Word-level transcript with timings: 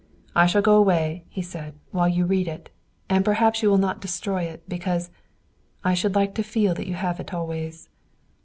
"I 0.35 0.47
shall 0.47 0.63
go 0.63 0.77
away," 0.77 1.25
he 1.29 1.43
said, 1.43 1.75
"while 1.91 2.07
you 2.09 2.25
read 2.25 2.47
it. 2.47 2.71
And 3.07 3.23
perhaps 3.23 3.61
you 3.61 3.69
will 3.69 3.77
not 3.77 4.01
destroy 4.01 4.45
it, 4.45 4.63
because 4.67 5.11
I 5.83 5.93
should 5.93 6.15
like 6.15 6.33
to 6.33 6.43
feel 6.43 6.73
that 6.73 6.87
you 6.87 6.95
have 6.95 7.19
it 7.19 7.35
always." 7.35 7.87